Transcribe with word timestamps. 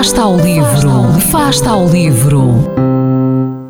Fasta 0.00 0.22
ao 0.22 0.34
livro, 0.38 1.20
fasta 1.30 1.68
ao 1.68 1.86
livro. 1.86 2.54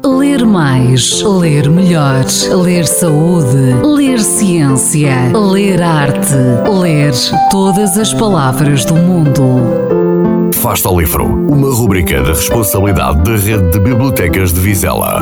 Ler 0.07 0.47
mais, 0.47 1.21
ler 1.23 1.69
melhor, 1.69 2.25
ler 2.63 2.87
saúde, 2.87 3.75
ler 3.83 4.21
ciência, 4.21 5.13
ler 5.35 5.83
arte, 5.83 6.37
ler 6.73 7.13
todas 7.51 7.99
as 7.99 8.15
palavras 8.15 8.85
do 8.85 8.95
mundo. 8.95 10.53
Fasta 10.55 10.89
ao 10.89 11.01
livro, 11.01 11.25
uma 11.25 11.75
rubrica 11.75 12.23
da 12.23 12.29
responsabilidade 12.29 13.25
da 13.25 13.33
Rede 13.33 13.69
de 13.73 13.81
Bibliotecas 13.81 14.53
de 14.53 14.61
Vizela. 14.61 15.21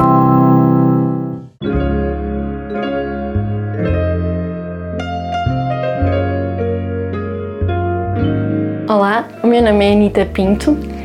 Olá, 8.86 9.26
o 9.42 9.46
meu 9.46 9.62
nome 9.62 9.86
é 9.86 9.92
Anita 9.92 10.26
Pinto 10.26 10.97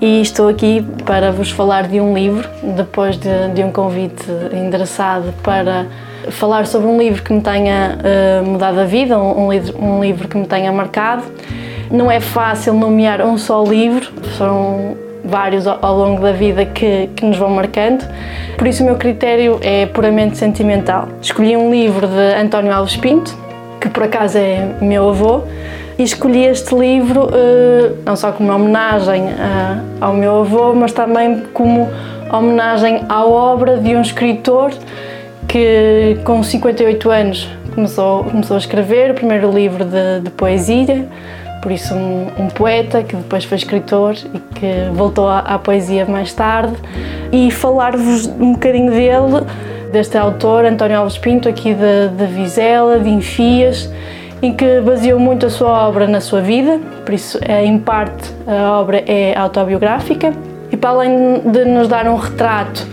e 0.00 0.22
estou 0.22 0.48
aqui 0.48 0.84
para 1.04 1.30
vos 1.30 1.50
falar 1.50 1.86
de 1.86 2.00
um 2.00 2.14
livro, 2.14 2.48
depois 2.74 3.16
de, 3.18 3.48
de 3.54 3.62
um 3.62 3.70
convite 3.70 4.24
endereçado 4.52 5.34
para 5.42 5.86
falar 6.30 6.66
sobre 6.66 6.88
um 6.88 6.98
livro 6.98 7.22
que 7.22 7.32
me 7.32 7.40
tenha 7.40 7.98
uh, 7.98 8.46
mudado 8.48 8.80
a 8.80 8.84
vida, 8.84 9.18
um, 9.18 9.48
um, 9.48 10.02
livro, 10.02 10.26
que 10.26 10.36
me 10.36 10.46
tenha 10.46 10.72
marcado. 10.72 11.24
Não 11.90 12.10
é 12.10 12.20
fácil 12.20 12.72
nomear 12.72 13.20
um 13.20 13.36
só 13.36 13.62
livro, 13.62 14.10
são 14.38 14.96
vários 15.24 15.66
ao 15.66 15.96
longo 15.96 16.22
da 16.22 16.32
vida 16.32 16.64
que, 16.64 17.10
que 17.14 17.24
nos 17.24 17.36
vão 17.36 17.50
marcando, 17.50 18.04
por 18.56 18.66
isso 18.66 18.82
o 18.82 18.86
meu 18.86 18.96
critério 18.96 19.58
é 19.60 19.84
puramente 19.86 20.38
sentimental. 20.38 21.08
Escolhi 21.20 21.56
um 21.56 21.70
livro 21.70 22.06
de 22.06 22.34
António 22.40 22.72
Alves 22.72 22.96
Pinto, 22.96 23.36
que 23.80 23.88
por 23.88 24.04
acaso 24.04 24.38
é 24.38 24.66
meu 24.80 25.10
avô, 25.10 25.42
e 26.00 26.02
escolhi 26.02 26.46
este 26.46 26.74
livro 26.74 27.24
uh, 27.24 27.98
não 28.06 28.16
só 28.16 28.32
como 28.32 28.50
homenagem 28.50 29.24
uh, 29.24 29.82
ao 30.00 30.14
meu 30.14 30.40
avô, 30.40 30.72
mas 30.72 30.92
também 30.92 31.42
como 31.52 31.90
homenagem 32.32 33.02
à 33.06 33.22
obra 33.22 33.76
de 33.76 33.94
um 33.94 34.00
escritor 34.00 34.72
que 35.46 36.18
com 36.24 36.42
58 36.42 37.10
anos 37.10 37.48
começou, 37.74 38.24
começou 38.24 38.54
a 38.54 38.58
escrever 38.58 39.10
o 39.10 39.14
primeiro 39.14 39.50
livro 39.50 39.84
de, 39.84 40.20
de 40.22 40.30
poesia, 40.30 41.06
por 41.60 41.70
isso 41.70 41.94
um, 41.94 42.28
um, 42.38 42.48
poeta 42.48 43.02
que 43.02 43.14
depois 43.14 43.44
foi 43.44 43.58
escritor 43.58 44.14
e 44.32 44.38
que 44.58 44.88
voltou 44.94 45.28
à, 45.28 45.40
à 45.40 45.58
poesia 45.58 46.06
mais 46.06 46.32
tarde. 46.32 46.72
E 47.30 47.50
falar-vos 47.50 48.26
um 48.26 48.54
bocadinho 48.54 48.90
dele, 48.90 49.44
deste 49.92 50.16
autor, 50.16 50.64
António 50.64 50.96
Alves 50.96 51.18
Pinto, 51.18 51.46
aqui 51.46 51.74
de, 51.74 52.08
de 52.16 52.24
Vizela, 52.24 52.98
de 52.98 53.10
Enfias, 53.10 53.90
em 54.42 54.52
que 54.54 54.80
baseou 54.80 55.18
muito 55.18 55.46
a 55.46 55.50
sua 55.50 55.86
obra 55.86 56.06
na 56.06 56.20
sua 56.20 56.40
vida, 56.40 56.80
por 57.04 57.12
isso, 57.12 57.38
é, 57.42 57.64
em 57.64 57.78
parte, 57.78 58.32
a 58.46 58.78
obra 58.78 59.02
é 59.06 59.36
autobiográfica. 59.36 60.32
E 60.72 60.76
para 60.76 60.90
além 60.90 61.40
de 61.40 61.64
nos 61.64 61.88
dar 61.88 62.06
um 62.06 62.16
retrato 62.16 62.86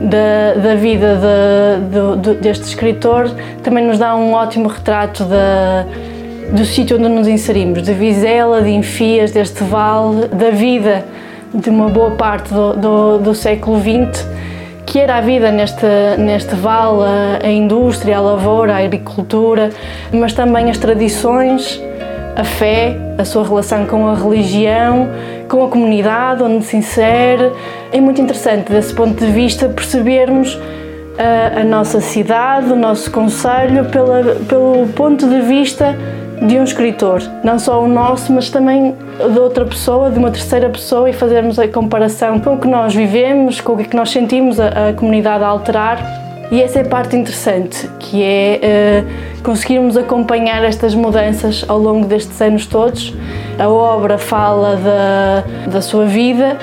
da, 0.00 0.60
da 0.60 0.74
vida 0.74 1.18
de, 1.18 2.16
de, 2.20 2.34
deste 2.40 2.64
escritor, 2.64 3.30
também 3.62 3.86
nos 3.86 3.98
dá 3.98 4.14
um 4.16 4.32
ótimo 4.32 4.68
retrato 4.68 5.24
da, 5.24 5.86
do 6.52 6.64
sítio 6.64 6.98
onde 6.98 7.08
nos 7.08 7.28
inserimos, 7.28 7.82
de 7.82 7.94
Vizela, 7.94 8.60
de 8.60 8.70
Enfias, 8.70 9.30
deste 9.30 9.62
vale, 9.64 10.26
da 10.28 10.50
vida 10.50 11.04
de 11.54 11.70
uma 11.70 11.88
boa 11.88 12.12
parte 12.12 12.52
do, 12.52 12.72
do, 12.74 13.18
do 13.18 13.34
século 13.34 13.78
XX 13.80 14.26
que 14.86 14.98
era 14.98 15.16
a 15.16 15.20
vida 15.20 15.50
neste, 15.50 15.86
neste 16.18 16.54
vale, 16.54 17.02
a, 17.42 17.50
indústria, 17.50 18.18
a 18.18 18.20
lavoura, 18.20 18.74
a 18.74 18.78
agricultura, 18.78 19.70
mas 20.12 20.32
também 20.32 20.70
as 20.70 20.78
tradições, 20.78 21.80
a 22.36 22.44
fé, 22.44 22.96
a 23.18 23.24
sua 23.24 23.44
relação 23.44 23.86
com 23.86 24.08
a 24.08 24.14
religião, 24.14 25.08
com 25.48 25.64
a 25.64 25.68
comunidade 25.68 26.42
onde 26.42 26.64
se 26.64 26.76
insere. 26.76 27.52
É 27.92 28.00
muito 28.00 28.20
interessante, 28.20 28.72
desse 28.72 28.92
ponto 28.94 29.24
de 29.24 29.30
vista, 29.30 29.68
percebermos 29.68 30.58
a, 31.18 31.60
a 31.60 31.64
nossa 31.64 32.00
cidade, 32.00 32.72
o 32.72 32.76
nosso 32.76 33.10
conselho, 33.10 33.86
pelo 34.48 34.86
ponto 34.88 35.28
de 35.28 35.40
vista 35.40 35.96
de 36.46 36.58
um 36.58 36.64
escritor, 36.64 37.22
não 37.44 37.58
só 37.58 37.82
o 37.82 37.88
nosso, 37.88 38.32
mas 38.32 38.50
também 38.50 38.94
de 39.32 39.38
outra 39.38 39.64
pessoa, 39.64 40.10
de 40.10 40.18
uma 40.18 40.30
terceira 40.30 40.68
pessoa 40.68 41.08
e 41.08 41.12
fazermos 41.12 41.58
a 41.58 41.68
comparação 41.68 42.40
com 42.40 42.54
o 42.54 42.58
que 42.58 42.66
nós 42.66 42.94
vivemos, 42.94 43.60
com 43.60 43.74
o 43.74 43.76
que 43.76 43.94
nós 43.94 44.10
sentimos 44.10 44.58
a, 44.58 44.88
a 44.88 44.92
comunidade 44.92 45.44
a 45.44 45.46
alterar. 45.46 46.22
E 46.50 46.60
essa 46.60 46.80
é 46.80 46.82
a 46.82 46.84
parte 46.84 47.16
interessante, 47.16 47.88
que 47.98 48.22
é 48.22 48.60
uh, 48.62 49.42
conseguirmos 49.42 49.96
acompanhar 49.96 50.62
estas 50.62 50.94
mudanças 50.94 51.64
ao 51.66 51.78
longo 51.78 52.06
destes 52.06 52.38
anos 52.42 52.66
todos. 52.66 53.14
A 53.58 53.68
obra 53.68 54.18
fala 54.18 54.76
da, 54.76 55.70
da 55.70 55.80
sua 55.80 56.04
vida, 56.04 56.58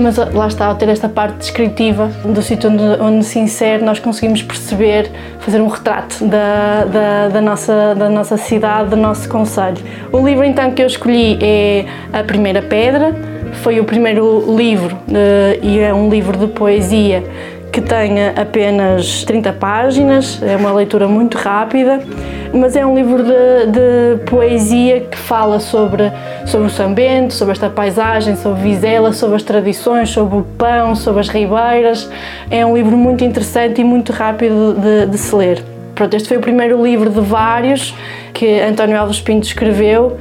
mas 0.00 0.16
lá 0.16 0.46
está, 0.46 0.66
ao 0.66 0.76
ter 0.76 0.88
esta 0.88 1.08
parte 1.08 1.38
descritiva 1.38 2.08
do 2.24 2.40
sítio 2.40 2.70
onde, 2.70 2.82
onde, 3.02 3.24
se 3.24 3.38
insere, 3.38 3.84
nós 3.84 3.98
conseguimos 3.98 4.42
perceber, 4.42 5.10
fazer 5.40 5.60
um 5.60 5.66
retrato 5.66 6.24
da, 6.24 6.84
da, 6.84 7.28
da, 7.28 7.40
nossa, 7.40 7.94
da 7.94 8.08
nossa 8.08 8.36
cidade, 8.36 8.90
do 8.90 8.96
nosso 8.96 9.28
conselho. 9.28 9.78
O 10.12 10.24
livro 10.24 10.44
então 10.44 10.70
que 10.70 10.82
eu 10.82 10.86
escolhi 10.86 11.38
é 11.42 11.84
A 12.12 12.22
Primeira 12.22 12.62
Pedra, 12.62 13.14
foi 13.62 13.80
o 13.80 13.84
primeiro 13.84 14.56
livro 14.56 14.94
uh, 14.94 15.58
e 15.62 15.78
é 15.80 15.92
um 15.92 16.08
livro 16.08 16.38
de 16.38 16.46
poesia 16.48 17.24
que 17.78 17.80
tenha 17.80 18.32
apenas 18.36 19.22
30 19.22 19.52
páginas, 19.52 20.42
é 20.42 20.56
uma 20.56 20.72
leitura 20.72 21.06
muito 21.06 21.38
rápida, 21.38 22.00
mas 22.52 22.74
é 22.74 22.84
um 22.84 22.92
livro 22.92 23.22
de, 23.22 23.30
de 23.30 24.24
poesia 24.24 25.02
que 25.02 25.16
fala 25.16 25.60
sobre, 25.60 26.10
sobre 26.44 26.66
o 26.66 26.70
Sambento, 26.70 27.34
sobre 27.34 27.52
esta 27.52 27.70
paisagem, 27.70 28.34
sobre 28.34 28.62
Vizela, 28.62 29.12
sobre 29.12 29.36
as 29.36 29.44
tradições, 29.44 30.10
sobre 30.10 30.38
o 30.38 30.42
pão, 30.42 30.96
sobre 30.96 31.20
as 31.20 31.28
ribeiras. 31.28 32.10
É 32.50 32.66
um 32.66 32.74
livro 32.74 32.96
muito 32.96 33.22
interessante 33.22 33.80
e 33.80 33.84
muito 33.84 34.12
rápido 34.12 34.74
de, 34.74 35.06
de 35.06 35.18
se 35.18 35.32
ler. 35.36 35.62
Pronto, 35.94 36.14
este 36.14 36.28
foi 36.28 36.38
o 36.38 36.40
primeiro 36.40 36.82
livro 36.82 37.10
de 37.10 37.20
vários 37.20 37.94
que 38.34 38.60
António 38.60 38.98
Alves 38.98 39.20
Pinto 39.20 39.46
escreveu 39.46 40.18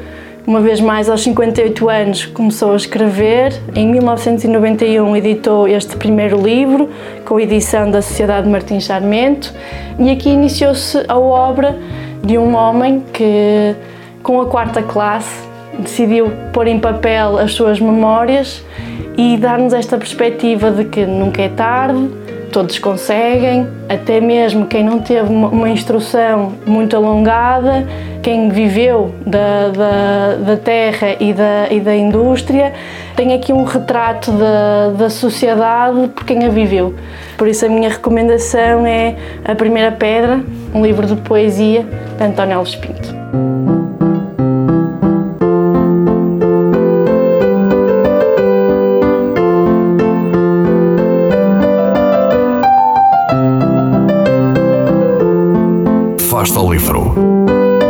uma 0.47 0.61
vez 0.61 0.79
mais, 0.79 1.09
aos 1.09 1.23
58 1.23 1.89
anos, 1.89 2.25
começou 2.25 2.71
a 2.71 2.77
escrever. 2.77 3.53
Em 3.75 3.85
1991 3.85 5.17
editou 5.17 5.67
este 5.67 5.97
primeiro 5.97 6.41
livro, 6.41 6.89
com 7.25 7.37
edição 7.37 7.91
da 7.91 8.01
Sociedade 8.01 8.47
Martins 8.47 8.85
Sarmento, 8.85 9.53
e 9.99 10.09
aqui 10.09 10.29
iniciou-se 10.29 11.03
a 11.05 11.19
obra 11.19 11.77
de 12.23 12.37
um 12.37 12.55
homem 12.55 13.03
que, 13.11 13.75
com 14.23 14.39
a 14.39 14.45
quarta 14.45 14.81
classe, 14.81 15.45
decidiu 15.79 16.31
pôr 16.53 16.67
em 16.67 16.79
papel 16.79 17.37
as 17.37 17.51
suas 17.51 17.81
memórias 17.81 18.63
e 19.17 19.35
dar-nos 19.35 19.73
esta 19.73 19.97
perspectiva 19.97 20.71
de 20.71 20.85
que 20.85 21.05
nunca 21.05 21.41
é 21.41 21.49
tarde, 21.49 22.09
todos 22.53 22.79
conseguem, 22.79 23.67
até 23.89 24.21
mesmo 24.21 24.65
quem 24.65 24.81
não 24.81 24.99
teve 24.99 25.29
uma 25.29 25.69
instrução 25.69 26.53
muito 26.65 26.95
alongada, 26.95 27.85
quem 28.27 28.49
viveu 28.49 29.15
da, 29.25 29.69
da, 29.69 30.35
da 30.35 30.57
terra 30.57 31.15
e 31.17 31.31
da, 31.31 31.69
e 31.71 31.79
da 31.79 31.95
indústria, 31.95 32.73
tem 33.15 33.33
aqui 33.33 33.53
um 33.53 33.63
retrato 33.63 34.33
da, 34.33 34.89
da 34.89 35.09
sociedade 35.09 36.09
por 36.09 36.25
quem 36.25 36.43
a 36.43 36.49
viveu. 36.49 36.93
Por 37.37 37.47
isso 37.47 37.65
a 37.65 37.69
minha 37.69 37.87
recomendação 37.87 38.85
é 38.85 39.15
A 39.45 39.55
Primeira 39.55 39.93
Pedra, 39.93 40.43
um 40.73 40.85
livro 40.85 41.07
de 41.07 41.15
poesia 41.21 41.85
de 42.17 42.23
António 42.25 42.57
Alves 42.57 42.75
Pinto. 42.75 43.15
Afasta 56.19 56.59
o 56.59 56.73
livro. 56.73 57.56